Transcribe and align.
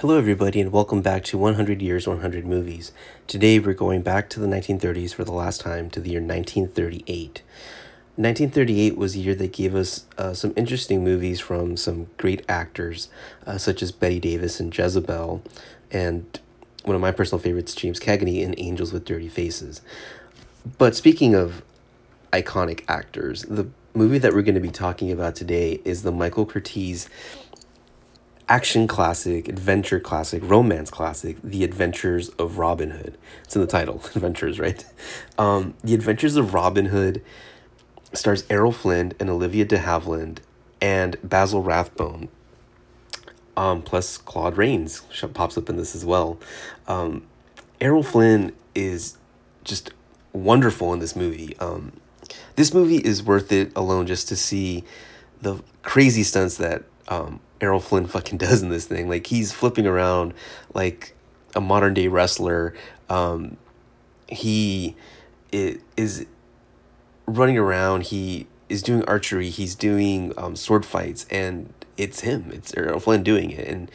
Hello, 0.00 0.18
everybody, 0.18 0.60
and 0.60 0.72
welcome 0.72 1.00
back 1.00 1.24
to 1.24 1.38
100 1.38 1.80
Years, 1.80 2.06
100 2.06 2.44
Movies. 2.44 2.92
Today, 3.26 3.58
we're 3.58 3.72
going 3.72 4.02
back 4.02 4.28
to 4.28 4.38
the 4.38 4.46
1930s 4.46 5.14
for 5.14 5.24
the 5.24 5.32
last 5.32 5.62
time 5.62 5.88
to 5.88 6.00
the 6.00 6.10
year 6.10 6.20
1938. 6.20 7.40
1938 8.16 8.98
was 8.98 9.16
a 9.16 9.18
year 9.18 9.34
that 9.34 9.54
gave 9.54 9.74
us 9.74 10.04
uh, 10.18 10.34
some 10.34 10.52
interesting 10.54 11.02
movies 11.02 11.40
from 11.40 11.78
some 11.78 12.08
great 12.18 12.44
actors, 12.46 13.08
uh, 13.46 13.56
such 13.56 13.82
as 13.82 13.90
Bette 13.90 14.20
Davis 14.20 14.60
and 14.60 14.76
Jezebel, 14.76 15.42
and 15.90 16.40
one 16.84 16.94
of 16.94 17.00
my 17.00 17.10
personal 17.10 17.40
favorites, 17.40 17.74
James 17.74 17.98
Cagney 17.98 18.42
in 18.42 18.54
Angels 18.58 18.92
with 18.92 19.06
Dirty 19.06 19.28
Faces. 19.30 19.80
But 20.76 20.94
speaking 20.94 21.34
of 21.34 21.62
iconic 22.34 22.84
actors, 22.86 23.44
the 23.44 23.68
movie 23.94 24.18
that 24.18 24.34
we're 24.34 24.42
going 24.42 24.54
to 24.54 24.60
be 24.60 24.68
talking 24.68 25.10
about 25.10 25.34
today 25.34 25.80
is 25.86 26.02
the 26.02 26.12
Michael 26.12 26.44
Curtiz 26.44 27.08
action 28.48 28.86
classic, 28.86 29.48
adventure 29.48 29.98
classic, 29.98 30.42
romance 30.44 30.90
classic, 30.90 31.36
The 31.42 31.64
Adventures 31.64 32.28
of 32.30 32.58
Robin 32.58 32.90
Hood. 32.90 33.18
It's 33.44 33.56
in 33.56 33.60
the 33.60 33.66
title, 33.66 33.96
Adventures, 34.14 34.60
right? 34.60 34.84
Um, 35.38 35.74
the 35.82 35.94
Adventures 35.94 36.36
of 36.36 36.54
Robin 36.54 36.86
Hood 36.86 37.22
stars 38.12 38.44
Errol 38.48 38.72
Flynn 38.72 39.12
and 39.18 39.28
Olivia 39.28 39.64
de 39.64 39.78
Havilland 39.78 40.38
and 40.80 41.16
Basil 41.22 41.62
Rathbone. 41.62 42.28
Um, 43.56 43.82
plus 43.82 44.18
Claude 44.18 44.56
Rains 44.56 45.00
pops 45.32 45.56
up 45.56 45.68
in 45.68 45.76
this 45.76 45.94
as 45.94 46.04
well. 46.04 46.38
Um, 46.86 47.26
Errol 47.80 48.02
Flynn 48.02 48.52
is 48.74 49.16
just 49.64 49.90
wonderful 50.32 50.92
in 50.92 50.98
this 51.00 51.16
movie. 51.16 51.56
Um, 51.58 51.92
this 52.56 52.74
movie 52.74 52.98
is 52.98 53.22
worth 53.22 53.50
it 53.52 53.72
alone 53.74 54.06
just 54.06 54.28
to 54.28 54.36
see 54.36 54.84
the 55.40 55.62
crazy 55.82 56.22
stunts 56.22 56.58
that 56.58 56.84
um, 57.08 57.40
Errol 57.60 57.80
Flynn 57.80 58.06
fucking 58.06 58.38
does 58.46 58.62
in 58.62 58.68
this 58.68 58.86
thing. 58.86 59.08
Like 59.08 59.26
he's 59.26 59.52
flipping 59.52 59.86
around 59.86 60.34
like 60.74 61.14
a 61.54 61.60
modern 61.60 61.94
day 61.94 62.08
wrestler. 62.08 62.74
Um, 63.08 63.56
he 64.28 64.96
is 65.52 66.26
running 67.26 67.58
around. 67.58 68.04
He 68.04 68.46
is 68.68 68.82
doing 68.82 69.04
archery. 69.04 69.50
He's 69.50 69.74
doing 69.74 70.32
um, 70.36 70.56
sword 70.56 70.84
fights, 70.84 71.26
and 71.30 71.72
it's 71.96 72.20
him. 72.20 72.50
It's 72.52 72.76
Errol 72.76 73.00
Flynn 73.00 73.22
doing 73.22 73.50
it, 73.50 73.66
and 73.68 73.90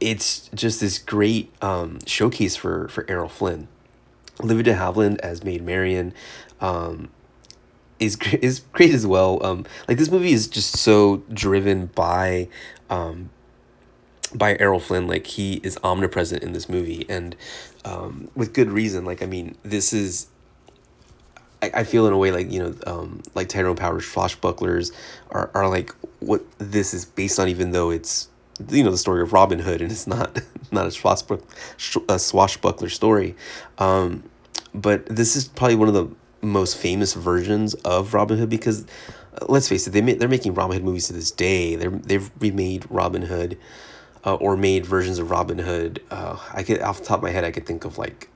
it's 0.00 0.48
just 0.54 0.80
this 0.80 0.98
great 0.98 1.52
um, 1.62 1.98
showcase 2.06 2.56
for 2.56 2.88
for 2.88 3.04
Errol 3.08 3.28
Flynn. 3.28 3.68
Olivia 4.42 4.62
de 4.62 4.74
Havilland 4.74 5.18
as 5.20 5.44
Maid 5.44 5.62
Marian. 5.62 6.14
Um, 6.60 7.10
is 8.00 8.16
is 8.40 8.60
great 8.72 8.92
as 8.92 9.06
well. 9.06 9.44
Um, 9.44 9.64
like 9.86 9.98
this 9.98 10.10
movie 10.10 10.32
is 10.32 10.48
just 10.48 10.78
so 10.78 11.18
driven 11.32 11.86
by, 11.86 12.48
um, 12.88 13.30
by 14.34 14.56
Errol 14.58 14.80
Flynn. 14.80 15.06
Like 15.06 15.26
he 15.26 15.60
is 15.62 15.78
omnipresent 15.84 16.42
in 16.42 16.52
this 16.52 16.68
movie, 16.68 17.06
and 17.08 17.36
um, 17.84 18.28
with 18.34 18.52
good 18.52 18.70
reason. 18.70 19.04
Like 19.04 19.22
I 19.22 19.26
mean, 19.26 19.56
this 19.62 19.92
is. 19.92 20.26
I, 21.62 21.70
I 21.74 21.84
feel 21.84 22.06
in 22.06 22.14
a 22.14 22.18
way 22.18 22.32
like 22.32 22.50
you 22.50 22.60
know, 22.60 22.74
um, 22.86 23.22
like 23.34 23.48
Tyrone 23.48 23.76
Power's 23.76 24.04
swashbucklers 24.04 24.92
are 25.30 25.50
are 25.54 25.68
like 25.68 25.94
what 26.20 26.42
this 26.58 26.94
is 26.94 27.04
based 27.04 27.38
on, 27.38 27.48
even 27.48 27.72
though 27.72 27.90
it's 27.90 28.28
you 28.70 28.82
know 28.82 28.90
the 28.90 28.98
story 28.98 29.22
of 29.22 29.32
Robin 29.32 29.58
Hood 29.58 29.80
and 29.82 29.92
it's 29.92 30.06
not 30.06 30.40
not 30.72 30.86
a 30.86 30.90
swashbuckler, 30.90 31.46
a 32.08 32.18
swashbuckler 32.18 32.88
story. 32.88 33.36
Um, 33.76 34.24
but 34.72 35.04
this 35.06 35.36
is 35.36 35.48
probably 35.48 35.76
one 35.76 35.88
of 35.88 35.94
the 35.94 36.08
most 36.42 36.76
famous 36.76 37.14
versions 37.14 37.74
of 37.74 38.14
Robin 38.14 38.38
Hood 38.38 38.48
because 38.48 38.86
uh, 39.34 39.46
let's 39.48 39.68
face 39.68 39.86
it, 39.86 39.90
they 39.90 40.00
they're 40.00 40.28
making 40.28 40.54
Robin 40.54 40.76
Hood 40.76 40.84
movies 40.84 41.06
to 41.08 41.12
this 41.12 41.30
day. 41.30 41.76
They're 41.76 41.90
they've 41.90 42.30
remade 42.40 42.86
Robin 42.90 43.22
Hood, 43.22 43.58
uh, 44.24 44.34
or 44.34 44.56
made 44.56 44.86
versions 44.86 45.18
of 45.18 45.30
Robin 45.30 45.58
Hood. 45.58 46.02
Uh, 46.10 46.38
I 46.52 46.62
could 46.62 46.80
off 46.80 47.00
the 47.00 47.04
top 47.04 47.18
of 47.18 47.22
my 47.24 47.30
head, 47.30 47.44
I 47.44 47.50
could 47.50 47.66
think 47.66 47.84
of 47.84 47.98
like 47.98 48.28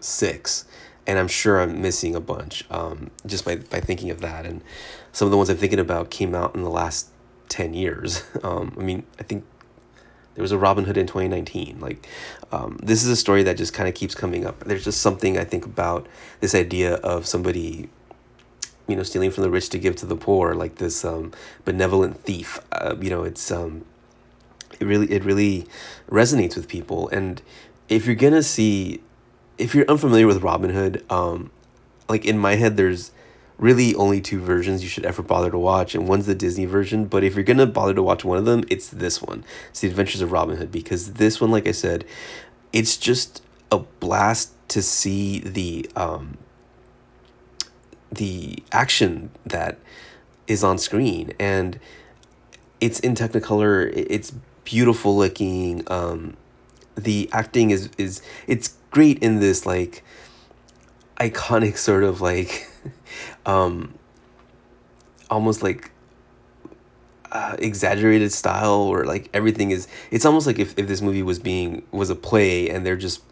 six, 0.00 0.64
and 1.06 1.18
I'm 1.18 1.28
sure 1.28 1.60
I'm 1.60 1.80
missing 1.82 2.14
a 2.14 2.20
bunch. 2.20 2.64
Um, 2.70 3.10
just 3.26 3.44
by 3.44 3.56
by 3.56 3.80
thinking 3.80 4.10
of 4.10 4.20
that, 4.20 4.46
and 4.46 4.62
some 5.12 5.26
of 5.26 5.30
the 5.30 5.36
ones 5.36 5.50
I'm 5.50 5.56
thinking 5.56 5.80
about 5.80 6.10
came 6.10 6.34
out 6.34 6.54
in 6.54 6.62
the 6.62 6.70
last 6.70 7.08
ten 7.48 7.74
years. 7.74 8.22
Um, 8.42 8.74
I 8.78 8.82
mean, 8.82 9.02
I 9.18 9.22
think 9.22 9.44
there 10.34 10.42
was 10.42 10.52
a 10.52 10.58
Robin 10.58 10.84
Hood 10.84 10.96
in 10.96 11.06
2019. 11.06 11.80
Like, 11.80 12.06
um, 12.52 12.78
this 12.82 13.02
is 13.02 13.08
a 13.08 13.16
story 13.16 13.42
that 13.42 13.56
just 13.56 13.74
kind 13.74 13.88
of 13.88 13.94
keeps 13.94 14.14
coming 14.14 14.46
up. 14.46 14.60
There's 14.60 14.84
just 14.84 15.00
something 15.00 15.36
I 15.36 15.44
think 15.44 15.64
about 15.64 16.06
this 16.40 16.54
idea 16.54 16.94
of 16.96 17.26
somebody, 17.26 17.88
you 18.86 18.96
know, 18.96 19.02
stealing 19.02 19.30
from 19.30 19.42
the 19.42 19.50
rich 19.50 19.68
to 19.70 19.78
give 19.78 19.96
to 19.96 20.06
the 20.06 20.16
poor, 20.16 20.54
like 20.54 20.76
this 20.76 21.04
um, 21.04 21.32
benevolent 21.64 22.22
thief. 22.24 22.60
Uh, 22.72 22.96
you 23.00 23.10
know, 23.10 23.24
it's 23.24 23.50
um, 23.50 23.84
it 24.78 24.86
really 24.86 25.10
it 25.10 25.24
really 25.24 25.66
resonates 26.08 26.56
with 26.56 26.68
people. 26.68 27.08
And 27.08 27.42
if 27.88 28.06
you're 28.06 28.14
gonna 28.14 28.42
see, 28.42 29.02
if 29.58 29.74
you're 29.74 29.88
unfamiliar 29.90 30.26
with 30.26 30.42
Robin 30.42 30.70
Hood, 30.70 31.04
um, 31.10 31.50
like 32.08 32.24
in 32.24 32.38
my 32.38 32.54
head, 32.54 32.76
there's 32.76 33.12
really 33.60 33.94
only 33.94 34.20
two 34.20 34.40
versions 34.40 34.82
you 34.82 34.88
should 34.88 35.04
ever 35.04 35.22
bother 35.22 35.50
to 35.50 35.58
watch, 35.58 35.94
and 35.94 36.08
one's 36.08 36.26
the 36.26 36.34
Disney 36.34 36.64
version. 36.64 37.04
But 37.04 37.22
if 37.22 37.34
you're 37.34 37.44
gonna 37.44 37.66
bother 37.66 37.94
to 37.94 38.02
watch 38.02 38.24
one 38.24 38.38
of 38.38 38.46
them, 38.46 38.64
it's 38.68 38.88
this 38.88 39.22
one. 39.22 39.44
It's 39.68 39.80
The 39.80 39.88
Adventures 39.88 40.22
of 40.22 40.32
Robin 40.32 40.56
Hood 40.56 40.72
because 40.72 41.12
this 41.14 41.40
one, 41.40 41.52
like 41.52 41.68
I 41.68 41.72
said, 41.72 42.04
it's 42.72 42.96
just 42.96 43.42
a 43.70 43.78
blast 43.78 44.52
to 44.68 44.82
see 44.82 45.40
the 45.40 45.88
um, 45.94 46.38
the 48.10 48.62
action 48.72 49.30
that 49.44 49.78
is 50.46 50.64
on 50.64 50.78
screen 50.78 51.32
and 51.38 51.78
it's 52.80 52.98
in 53.00 53.14
technicolor 53.14 53.90
it's 53.94 54.32
beautiful 54.64 55.16
looking 55.16 55.84
um 55.86 56.36
the 56.96 57.30
acting 57.32 57.70
is 57.70 57.88
is 57.98 58.20
it's 58.48 58.74
great 58.90 59.18
in 59.20 59.38
this 59.38 59.64
like 59.64 60.02
iconic 61.20 61.76
sort 61.76 62.02
of 62.02 62.20
like 62.20 62.66
um, 63.46 63.94
almost 65.30 65.62
like 65.62 65.92
uh, 67.30 67.54
exaggerated 67.58 68.32
style 68.32 68.72
or 68.72 69.04
like 69.04 69.28
everything 69.32 69.70
is 69.70 69.86
it's 70.10 70.24
almost 70.24 70.46
like 70.46 70.58
if, 70.58 70.76
if 70.76 70.88
this 70.88 71.00
movie 71.00 71.22
was 71.22 71.38
being 71.38 71.86
was 71.92 72.10
a 72.10 72.16
play 72.16 72.68
and 72.68 72.84
they're 72.84 72.96
just 72.96 73.22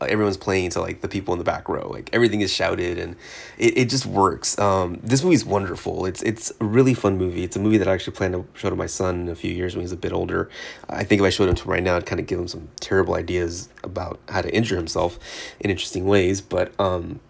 everyone's 0.00 0.36
playing 0.36 0.70
to 0.70 0.80
like 0.80 1.00
the 1.00 1.08
people 1.08 1.34
in 1.34 1.38
the 1.38 1.44
back 1.44 1.68
row. 1.68 1.88
Like 1.88 2.08
everything 2.12 2.40
is 2.40 2.52
shouted 2.52 2.98
and 2.98 3.16
it, 3.56 3.76
it 3.76 3.84
just 3.86 4.06
works. 4.06 4.56
Um 4.58 5.00
this 5.02 5.24
movie's 5.24 5.44
wonderful. 5.44 6.06
It's 6.06 6.22
it's 6.22 6.52
a 6.60 6.64
really 6.64 6.94
fun 6.94 7.18
movie. 7.18 7.42
It's 7.42 7.56
a 7.56 7.58
movie 7.58 7.78
that 7.78 7.88
i 7.88 7.94
actually 7.94 8.12
plan 8.12 8.30
to 8.32 8.46
show 8.54 8.70
to 8.70 8.76
my 8.76 8.86
son 8.86 9.22
in 9.22 9.28
a 9.28 9.34
few 9.34 9.52
years 9.52 9.74
when 9.74 9.82
he's 9.82 9.90
a 9.90 9.96
bit 9.96 10.12
older. 10.12 10.50
I 10.88 11.02
think 11.02 11.20
if 11.20 11.26
i 11.26 11.30
showed 11.30 11.48
him 11.48 11.56
to 11.56 11.68
right 11.68 11.82
now 11.82 11.96
i'd 11.96 12.06
kind 12.06 12.20
of 12.20 12.26
give 12.26 12.38
him 12.38 12.46
some 12.46 12.68
terrible 12.78 13.14
ideas 13.14 13.70
about 13.82 14.20
how 14.28 14.42
to 14.42 14.54
injure 14.54 14.76
himself 14.76 15.18
in 15.58 15.70
interesting 15.70 16.04
ways 16.04 16.40
but 16.40 16.78
um 16.78 17.20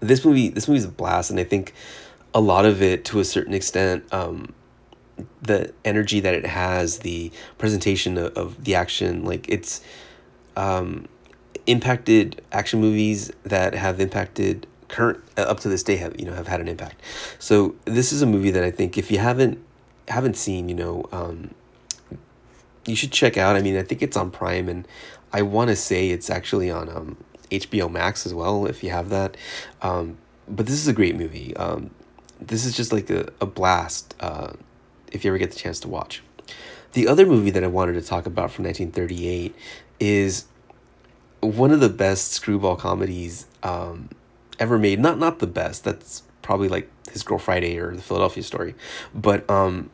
this 0.00 0.24
movie 0.24 0.48
this 0.48 0.68
movie's 0.68 0.84
a 0.84 0.88
blast 0.88 1.30
and 1.30 1.40
i 1.40 1.44
think 1.44 1.72
a 2.34 2.40
lot 2.40 2.66
of 2.66 2.82
it 2.82 3.04
to 3.04 3.18
a 3.18 3.24
certain 3.24 3.54
extent 3.54 4.04
um, 4.12 4.52
the 5.40 5.72
energy 5.84 6.20
that 6.20 6.34
it 6.34 6.44
has 6.44 6.98
the 6.98 7.30
presentation 7.56 8.18
of, 8.18 8.32
of 8.36 8.64
the 8.64 8.74
action 8.74 9.24
like 9.24 9.48
it's 9.48 9.80
um, 10.56 11.06
impacted 11.66 12.42
action 12.52 12.80
movies 12.80 13.32
that 13.44 13.74
have 13.74 14.00
impacted 14.00 14.66
current 14.88 15.20
uh, 15.36 15.42
up 15.42 15.60
to 15.60 15.68
this 15.68 15.82
day 15.82 15.96
have 15.96 16.18
you 16.18 16.26
know 16.26 16.32
have 16.32 16.46
had 16.46 16.60
an 16.60 16.68
impact. 16.68 17.00
So 17.38 17.74
this 17.84 18.12
is 18.12 18.22
a 18.22 18.26
movie 18.26 18.50
that 18.52 18.64
i 18.64 18.70
think 18.70 18.96
if 18.96 19.10
you 19.10 19.18
haven't 19.18 19.62
haven't 20.08 20.36
seen 20.36 20.68
you 20.68 20.74
know 20.74 21.04
um, 21.12 21.50
you 22.86 22.94
should 22.94 23.12
check 23.12 23.36
out. 23.36 23.56
I 23.56 23.62
mean 23.62 23.76
i 23.76 23.82
think 23.82 24.02
it's 24.02 24.16
on 24.16 24.30
prime 24.30 24.68
and 24.68 24.86
i 25.32 25.42
want 25.42 25.70
to 25.70 25.76
say 25.76 26.10
it's 26.10 26.30
actually 26.30 26.70
on 26.70 26.88
um, 26.88 27.16
HBO 27.50 27.90
Max 27.90 28.26
as 28.26 28.34
well 28.34 28.66
if 28.66 28.82
you 28.82 28.90
have 28.90 29.08
that. 29.10 29.36
Um, 29.82 30.18
but 30.48 30.66
this 30.66 30.76
is 30.76 30.88
a 30.88 30.92
great 30.92 31.16
movie. 31.16 31.56
Um, 31.56 31.90
this 32.40 32.64
is 32.64 32.76
just 32.76 32.92
like 32.92 33.10
a, 33.10 33.32
a 33.40 33.46
blast 33.46 34.14
uh, 34.20 34.52
if 35.12 35.24
you 35.24 35.30
ever 35.30 35.38
get 35.38 35.50
the 35.50 35.58
chance 35.58 35.80
to 35.80 35.88
watch. 35.88 36.22
The 36.92 37.08
other 37.08 37.26
movie 37.26 37.50
that 37.50 37.64
I 37.64 37.66
wanted 37.66 37.94
to 37.94 38.02
talk 38.02 38.26
about 38.26 38.50
from 38.50 38.64
1938 38.64 39.54
is 40.00 40.46
one 41.40 41.70
of 41.70 41.80
the 41.80 41.88
best 41.88 42.32
screwball 42.32 42.76
comedies 42.76 43.46
um, 43.62 44.08
ever 44.58 44.78
made. 44.78 45.00
Not 45.00 45.18
not 45.18 45.38
the 45.38 45.46
best. 45.46 45.84
That's 45.84 46.22
probably 46.42 46.68
like 46.68 46.90
His 47.10 47.22
Girl 47.22 47.38
Friday 47.38 47.78
or 47.78 47.94
The 47.94 48.02
Philadelphia 48.02 48.42
Story, 48.42 48.74
but 49.14 49.48
um, 49.50 49.90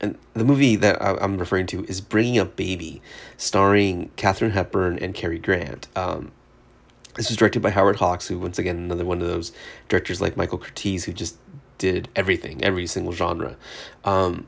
and 0.00 0.18
the 0.34 0.44
movie 0.44 0.76
that 0.76 1.00
I, 1.00 1.22
am 1.22 1.38
referring 1.38 1.66
to 1.68 1.84
is 1.86 2.00
Bringing 2.00 2.38
Up 2.38 2.56
Baby, 2.56 3.00
starring 3.36 4.10
Katharine 4.16 4.50
Hepburn 4.52 4.98
and 4.98 5.14
Cary 5.14 5.38
Grant. 5.38 5.88
Um, 5.96 6.32
this 7.16 7.28
was 7.28 7.36
directed 7.36 7.62
by 7.62 7.70
Howard 7.70 7.96
Hawks, 7.96 8.28
who 8.28 8.38
once 8.38 8.58
again 8.58 8.76
another 8.76 9.04
one 9.04 9.20
of 9.20 9.28
those 9.28 9.52
directors 9.88 10.20
like 10.20 10.36
Michael 10.36 10.58
Curtiz 10.58 11.04
who 11.04 11.12
just 11.12 11.36
did 11.78 12.08
everything, 12.14 12.62
every 12.62 12.86
single 12.86 13.12
genre. 13.12 13.56
Um, 14.04 14.46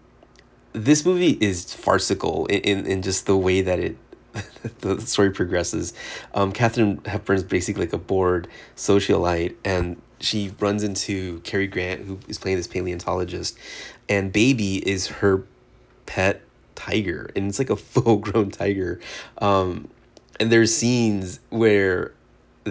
this 0.73 1.05
movie 1.05 1.39
is 1.41 1.73
farcical 1.75 2.47
in, 2.47 2.61
in, 2.61 2.87
in 2.87 3.03
just 3.03 3.27
the 3.27 3.37
way 3.37 3.63
that 3.63 3.79
it 3.79 3.97
the 4.81 5.01
story 5.01 5.31
progresses. 5.31 5.95
Um, 6.35 6.53
Katharine 6.53 7.01
Hepburn's 7.07 7.43
basically 7.43 7.85
like 7.85 7.93
a 7.93 7.99
bored 7.99 8.47
socialite, 8.77 9.57
and 9.65 10.01
she 10.21 10.53
runs 10.61 10.83
into 10.83 11.41
Cary 11.41 11.67
Grant, 11.67 12.05
who 12.05 12.19
is 12.29 12.39
playing 12.39 12.59
this 12.59 12.67
paleontologist, 12.67 13.59
and 14.09 14.33
Baby 14.33 14.87
is 14.89 15.07
her 15.07 15.45
pet 16.07 16.43
tiger 16.75 17.29
and 17.35 17.49
it's 17.49 17.59
like 17.59 17.71
a 17.71 17.77
full 17.93 18.17
grown 18.19 18.51
tiger 18.51 19.01
um 19.39 19.89
and 20.39 20.53
there's 20.53 20.75
scenes 20.75 21.41
where 21.51 22.13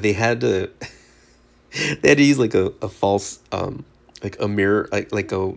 they 0.01 0.13
had 0.13 0.41
to 0.41 0.69
they 2.01 2.09
had 2.09 2.17
to 2.17 2.23
use 2.23 2.39
like 2.39 2.53
a, 2.53 2.73
a 2.81 2.89
false 2.89 3.39
um 3.51 3.85
like 4.23 4.39
a 4.39 4.47
mirror 4.47 4.88
like 4.91 5.11
like 5.11 5.31
a 5.31 5.53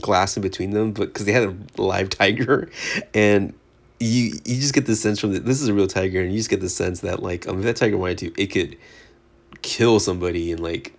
glass 0.00 0.36
in 0.36 0.42
between 0.42 0.70
them 0.70 0.92
but 0.92 1.06
because 1.06 1.24
they 1.24 1.32
had 1.32 1.44
a 1.44 1.80
live 1.80 2.08
tiger 2.08 2.68
and 3.14 3.54
you 4.00 4.32
you 4.44 4.60
just 4.60 4.74
get 4.74 4.86
the 4.86 4.96
sense 4.96 5.20
from 5.20 5.32
the, 5.32 5.38
this 5.38 5.60
is 5.60 5.68
a 5.68 5.74
real 5.74 5.86
tiger 5.86 6.20
and 6.20 6.32
you 6.32 6.38
just 6.38 6.50
get 6.50 6.60
the 6.60 6.68
sense 6.68 7.00
that 7.00 7.22
like 7.22 7.46
um 7.46 7.58
if 7.58 7.64
that 7.64 7.76
tiger 7.76 7.96
wanted 7.96 8.18
to 8.18 8.32
it 8.40 8.48
could 8.48 8.76
kill 9.62 9.98
somebody 9.98 10.52
and 10.52 10.60
like 10.60 10.92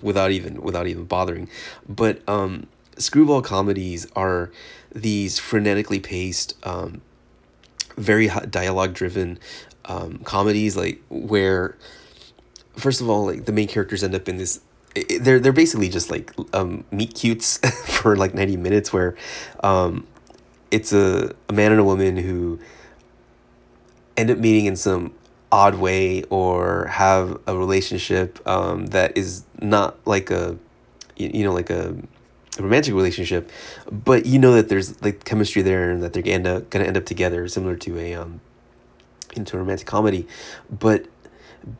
without 0.00 0.30
even 0.30 0.60
without 0.62 0.86
even 0.86 1.04
bothering. 1.04 1.48
But 1.88 2.26
um 2.28 2.66
screwball 2.96 3.42
comedies 3.42 4.06
are 4.16 4.50
these 4.94 5.38
frenetically 5.38 6.02
paced 6.02 6.54
um 6.66 7.02
very 7.96 8.28
dialogue 8.48 8.94
driven 8.94 9.38
um 9.84 10.18
comedies 10.24 10.76
like 10.76 11.02
where 11.10 11.76
first 12.76 13.00
of 13.00 13.08
all 13.08 13.26
like 13.26 13.44
the 13.44 13.52
main 13.52 13.68
characters 13.68 14.02
end 14.02 14.14
up 14.14 14.28
in 14.28 14.36
this 14.36 14.60
they're 15.20 15.40
they're 15.40 15.52
basically 15.52 15.88
just 15.88 16.10
like 16.10 16.32
um 16.52 16.84
meet 16.90 17.14
cutes 17.14 17.58
for 17.86 18.16
like 18.16 18.34
90 18.34 18.56
minutes 18.56 18.92
where 18.92 19.14
um 19.62 20.06
it's 20.70 20.92
a, 20.92 21.34
a 21.48 21.52
man 21.52 21.70
and 21.70 21.80
a 21.80 21.84
woman 21.84 22.16
who 22.16 22.58
end 24.16 24.30
up 24.30 24.38
meeting 24.38 24.66
in 24.66 24.76
some 24.76 25.12
odd 25.50 25.74
way 25.74 26.22
or 26.24 26.86
have 26.86 27.38
a 27.46 27.56
relationship 27.56 28.40
um, 28.48 28.86
that 28.86 29.16
is 29.18 29.44
not 29.60 29.98
like 30.06 30.30
a 30.30 30.56
you 31.16 31.44
know 31.44 31.52
like 31.52 31.68
a, 31.68 31.94
a 32.58 32.62
romantic 32.62 32.94
relationship 32.94 33.50
but 33.90 34.24
you 34.24 34.38
know 34.38 34.54
that 34.54 34.70
there's 34.70 35.00
like 35.02 35.24
chemistry 35.24 35.60
there 35.60 35.90
and 35.90 36.02
that 36.02 36.14
they're 36.14 36.22
gonna 36.22 36.34
end 36.34 36.46
up, 36.46 36.70
gonna 36.70 36.86
end 36.86 36.96
up 36.96 37.04
together 37.04 37.46
similar 37.48 37.76
to 37.76 37.98
a 37.98 38.14
um 38.14 38.40
into 39.36 39.56
a 39.56 39.58
romantic 39.58 39.86
comedy. 39.86 40.26
But 40.70 41.06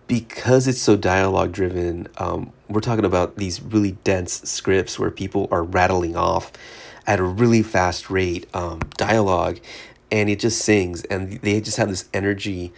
because 0.06 0.66
it's 0.68 0.80
so 0.80 0.96
dialogue 0.96 1.52
driven 1.52 2.08
um, 2.18 2.52
we're 2.68 2.80
talking 2.80 3.04
about 3.04 3.36
these 3.36 3.60
really 3.62 3.92
dense 4.04 4.42
scripts 4.48 4.98
where 4.98 5.10
people 5.10 5.48
are 5.50 5.62
rattling 5.62 6.16
off 6.16 6.52
at 7.06 7.18
a 7.18 7.24
really 7.24 7.62
fast 7.62 8.10
rate 8.10 8.46
um, 8.54 8.80
dialogue 8.96 9.58
and 10.10 10.28
it 10.28 10.38
just 10.38 10.60
sings 10.60 11.04
and 11.04 11.40
they 11.40 11.60
just 11.60 11.76
have 11.76 11.88
this 11.88 12.08
energy 12.12 12.72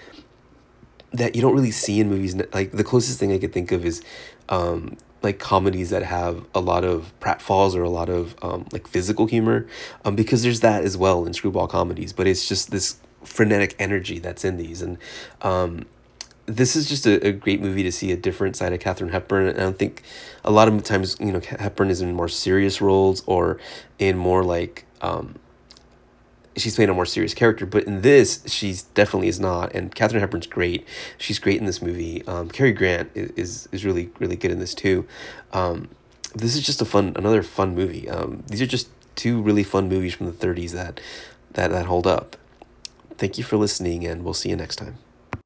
that 1.13 1.37
you 1.37 1.43
don't 1.43 1.55
really 1.55 1.71
see 1.71 2.01
in 2.01 2.11
movies. 2.11 2.35
Like 2.53 2.73
the 2.73 2.85
closest 2.85 3.21
thing 3.21 3.33
i 3.33 3.39
could 3.39 3.53
think 3.53 3.71
of 3.73 3.85
is 3.85 4.03
um, 4.49 4.97
like 5.23 5.39
comedies 5.39 5.91
that 5.91 6.03
have 6.03 6.45
a 6.55 6.61
lot 6.61 6.85
of 6.85 7.13
pratfalls 7.21 7.75
or 7.75 7.83
a 7.83 7.89
lot 7.89 8.09
of 8.09 8.37
um, 8.43 8.67
like 8.73 8.87
physical 8.87 9.27
humor 9.27 9.67
um, 10.05 10.15
because 10.15 10.43
there's 10.43 10.61
that 10.61 10.85
as 10.85 10.97
well 10.97 11.25
in 11.25 11.33
screwball 11.33 11.67
comedies 11.67 12.13
but 12.13 12.27
it's 12.27 12.47
just 12.47 12.71
this 12.71 12.99
frenetic 13.23 13.75
energy 13.79 14.19
that's 14.19 14.45
in 14.45 14.59
these 14.59 14.83
and 14.83 14.99
um, 15.41 15.87
this 16.47 16.77
is 16.77 16.89
just 16.89 17.07
a, 17.07 17.27
a 17.27 17.33
great 17.33 17.61
movie 17.61 17.83
to 17.83 17.93
see 17.93 18.13
a 18.13 18.17
different 18.17 18.57
side 18.57 18.73
of 18.73 18.81
Katharine 18.81 19.11
Hepburn. 19.11 19.47
And 19.47 19.59
I 19.59 19.63
don't 19.63 19.79
think 19.79 20.03
a 20.45 20.51
lot 20.51 20.69
of 20.69 20.83
times, 20.83 21.17
you 21.19 21.33
know, 21.33 21.41
Hepburn 21.41 21.91
is 21.91 22.01
in 22.01 22.13
more 22.13 22.29
serious 22.29 22.81
roles 22.81 23.23
or 23.27 23.59
in 23.99 24.17
more 24.17 24.45
like, 24.45 24.85
um, 25.01 25.37
she's 26.57 26.75
playing 26.77 26.91
a 26.91 26.95
more 26.95 27.07
serious 27.07 27.35
character. 27.35 27.67
But 27.67 27.85
in 27.85 28.03
this, 28.03 28.43
she's 28.47 28.83
definitely 28.83 29.29
is 29.29 29.41
not. 29.41 29.75
And 29.75 29.95
Katharine 29.95 30.21
Hepburn's 30.21 30.47
great. 30.47 30.87
She's 31.19 31.39
great 31.39 31.59
in 31.59 31.67
this 31.67 31.81
movie. 31.81 32.27
Um, 32.27 32.51
Cary 32.51 32.73
Grant 32.73 33.11
is, 33.15 33.69
is 33.73 33.85
really, 33.85 34.11
really 34.19 34.37
good 34.37 34.51
in 34.51 34.59
this 34.59 34.75
too. 34.75 35.07
Um, 35.53 35.89
this 36.35 36.55
is 36.57 36.65
just 36.65 36.83
a 36.83 36.85
fun, 36.85 37.13
another 37.17 37.43
fun 37.43 37.75
movie. 37.75 38.09
Um, 38.09 38.43
these 38.49 38.61
are 38.61 38.67
just 38.67 38.89
two 39.15 39.41
really 39.41 39.63
fun 39.63 39.89
movies 39.89 40.15
from 40.15 40.27
the 40.27 40.33
30s 40.33 40.73
that, 40.73 41.01
that, 41.53 41.71
that 41.71 41.87
hold 41.87 42.07
up. 42.07 42.37
Thank 43.17 43.39
you 43.39 43.45
for 43.45 43.57
listening, 43.57 44.05
and 44.05 44.25
we'll 44.25 44.35
see 44.35 44.49
you 44.51 44.57
next 44.57 44.77
time. 44.77 44.99